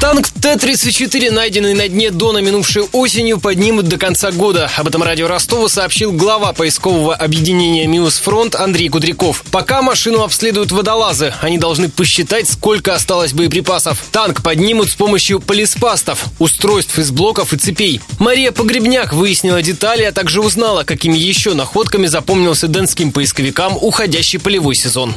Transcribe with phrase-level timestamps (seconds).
[0.00, 4.70] Танк Т-34, найденный на дне Дона минувшей осенью, поднимут до конца года.
[4.76, 9.42] Об этом радио Ростова сообщил глава поискового объединения «Миус Фронт» Андрей Кудряков.
[9.50, 11.32] Пока машину обследуют водолазы.
[11.40, 14.04] Они должны посчитать, сколько осталось боеприпасов.
[14.12, 18.02] Танк поднимут с помощью полиспастов, устройств из блоков и цепей.
[18.18, 24.74] Мария Погребняк выяснила детали, а также узнала, какими еще находками запомнился донским поисковикам уходящий полевой
[24.74, 25.14] сезон.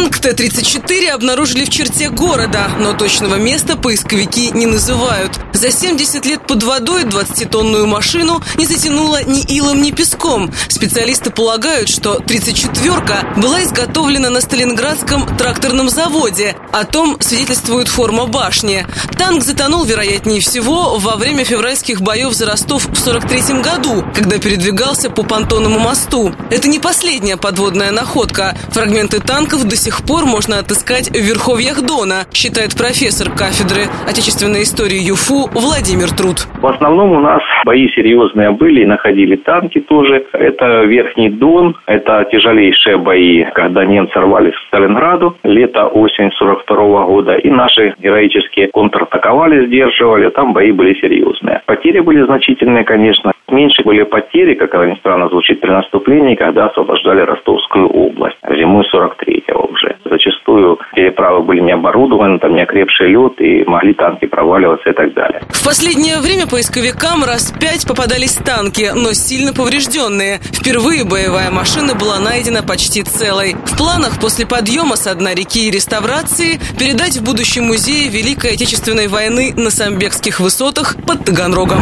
[0.00, 5.38] Танк Т-34 обнаружили в черте города, но точного места поисковики не называют.
[5.52, 10.50] За 70 лет под водой 20-тонную машину не затянуло ни илом, ни песком.
[10.68, 16.56] Специалисты полагают, что 34-ка была изготовлена на Сталинградском тракторном заводе.
[16.72, 18.86] О том свидетельствует форма башни.
[19.18, 25.10] Танк затонул, вероятнее всего, во время февральских боев за Ростов в 43 году, когда передвигался
[25.10, 26.34] по понтонному мосту.
[26.50, 28.56] Это не последняя подводная находка.
[28.70, 35.00] Фрагменты танков до сих пор можно отыскать в верховьях Дона, считает профессор кафедры отечественной истории
[35.10, 36.46] ЮФУ Владимир Труд.
[36.62, 40.26] В основном у нас бои серьезные были находили танки тоже.
[40.32, 47.34] Это Верхний Дон, это тяжелейшие бои, когда немцы рвались в Сталинграду, лето-осень 42 года.
[47.34, 51.62] И наши героические контратаковали, сдерживали, там бои были серьезные.
[51.66, 53.32] Потери были значительные, конечно.
[53.48, 58.84] Меньше были потери, как это ни странно звучит, при наступлении, когда освобождали Ростовскую область зимой
[58.92, 59.79] 43-го уже.
[60.10, 65.14] Зачастую переправы были не оборудованы, там не окрепший лед, и могли танки проваливаться и так
[65.14, 65.40] далее.
[65.48, 70.40] В последнее время поисковикам раз пять попадались танки, но сильно поврежденные.
[70.52, 73.54] Впервые боевая машина была найдена почти целой.
[73.64, 79.06] В планах после подъема с дна реки и реставрации передать в будущий музей Великой Отечественной
[79.06, 81.80] войны на Самбекских высотах под Таганрогом.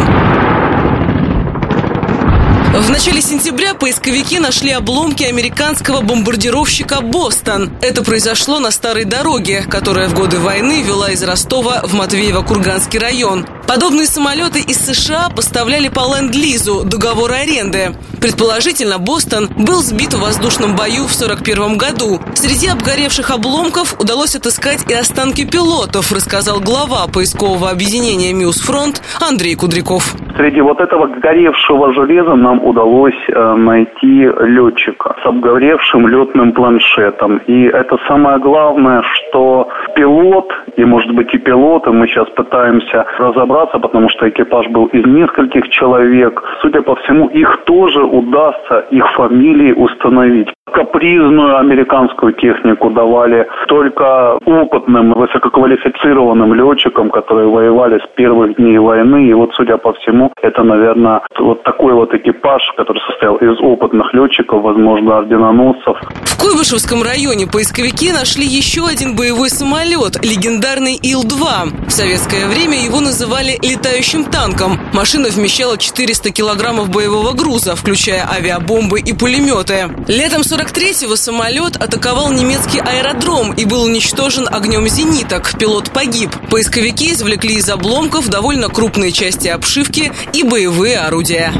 [2.78, 7.72] В начале сентября поисковики нашли обломки американского бомбардировщика «Бостон».
[7.82, 13.48] Это произошло на старой дороге, которая в годы войны вела из Ростова в Матвеево-Курганский район.
[13.66, 17.96] Подобные самолеты из США поставляли по ленд-лизу договор аренды.
[18.20, 22.20] Предположительно, «Бостон» был сбит в воздушном бою в 1941 году.
[22.36, 29.56] Среди обгоревших обломков удалось отыскать и останки пилотов, рассказал глава поискового объединения «Мьюз Фронт» Андрей
[29.56, 30.14] Кудряков.
[30.38, 37.38] Среди вот этого горевшего железа нам удалось э, найти летчика с обгоревшим летным планшетом.
[37.48, 43.80] И это самое главное, что пилот, и может быть и пилоты, мы сейчас пытаемся разобраться,
[43.80, 46.40] потому что экипаж был из нескольких человек.
[46.62, 50.52] Судя по всему, их тоже удастся, их фамилии установить.
[50.72, 59.28] Капризную американскую технику давали только опытным, высококвалифицированным летчикам, которые воевали с первых дней войны.
[59.28, 64.12] И вот, судя по всему, это, наверное, вот такой вот экипаж, который состоял из опытных
[64.14, 65.96] летчиков, возможно, орденоносцев.
[66.24, 71.88] В Куйбышевском районе поисковики нашли еще один боевой самолет, легендарный Ил-2.
[71.88, 74.78] В советское время его называли летающим танком.
[74.92, 79.90] Машина вмещала 400 килограммов боевого груза, включая авиабомбы и пулеметы.
[80.06, 85.58] Летом 43-го самолет атаковал немецкий аэродром и был уничтожен огнем зениток.
[85.58, 86.30] Пилот погиб.
[86.50, 91.52] Поисковики извлекли из обломков довольно крупные части обшивки и боевые орудия.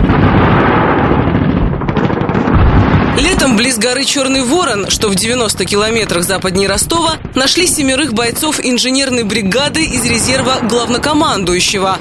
[3.19, 9.25] Летом близ горы Черный Ворон, что в 90 километрах западнее Ростова, нашли семерых бойцов инженерной
[9.25, 11.99] бригады из резерва главнокомандующего.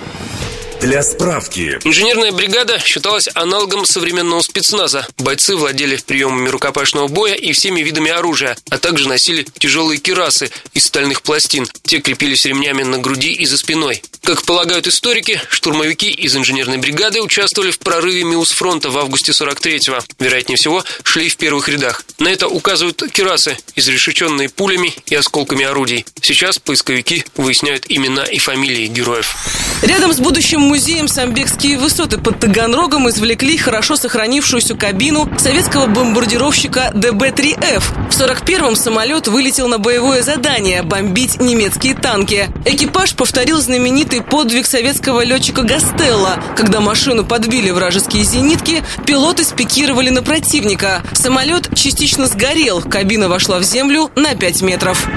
[0.82, 1.80] Для справки.
[1.84, 5.08] Инженерная бригада считалась аналогом современного спецназа.
[5.18, 10.86] Бойцы владели приемами рукопашного боя и всеми видами оружия, а также носили тяжелые кирасы из
[10.86, 11.68] стальных пластин.
[11.84, 14.04] Те крепились ремнями на груди и за спиной.
[14.24, 20.00] Как полагают историки, штурмовики из инженерной бригады участвовали в прорыве Миусфронта в августе 43-го.
[20.20, 22.04] Вероятнее всего, шли в первых рядах.
[22.20, 26.06] На это указывают кирасы, изрешеченные пулями и осколками орудий.
[26.22, 29.34] Сейчас поисковики выясняют имена и фамилии героев.
[29.82, 37.84] Рядом с будущим музеем Самбекские высоты под Таганрогом извлекли хорошо сохранившуюся кабину советского бомбардировщика ДБ-3Ф.
[38.12, 42.50] В 41-м самолет вылетел на боевое задание– бомбить немецкие танки.
[42.66, 46.38] Экипаж повторил знаменитый подвиг советского летчика Гастелла.
[46.56, 51.02] Когда машину подбили вражеские зенитки, пилоты спикировали на противника.
[51.14, 55.08] Самолет частично сгорел, кабина вошла в землю на 5 метров.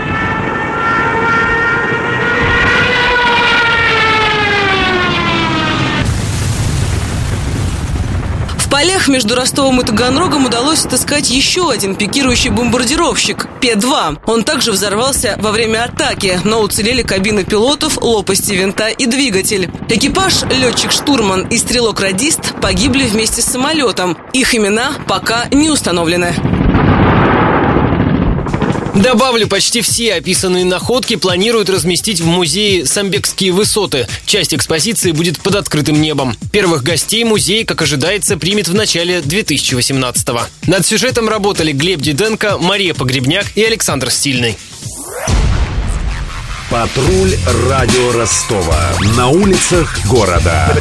[8.70, 14.20] Полях между Ростовом и Таганрогом удалось отыскать еще один пикирующий бомбардировщик П-2.
[14.26, 19.70] Он также взорвался во время атаки, но уцелели кабины пилотов, лопасти винта и двигатель.
[19.88, 24.16] Экипаж, летчик-штурман и стрелок-радист погибли вместе с самолетом.
[24.32, 26.59] Их имена пока не установлены.
[28.94, 34.06] Добавлю, почти все описанные находки планируют разместить в музее «Самбекские высоты».
[34.26, 36.36] Часть экспозиции будет под открытым небом.
[36.52, 40.42] Первых гостей музей, как ожидается, примет в начале 2018-го.
[40.66, 44.56] Над сюжетом работали Глеб Диденко, Мария Погребняк и Александр Стильный.
[46.70, 47.34] Патруль
[47.68, 48.92] радио Ростова.
[49.16, 50.76] На улицах города.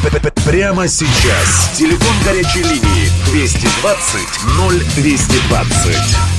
[0.46, 1.72] Прямо сейчас.
[1.76, 4.22] Телефон горячей линии 220
[4.96, 6.39] 0220.